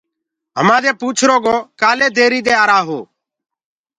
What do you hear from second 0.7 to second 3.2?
دي پوڇرو گو ڪآلي ليٽ آرآ هو۔